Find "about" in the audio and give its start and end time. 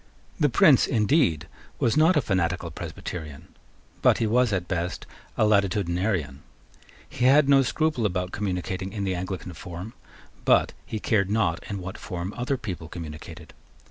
8.07-8.31